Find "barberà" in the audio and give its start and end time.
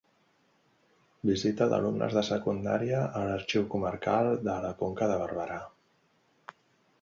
5.21-5.61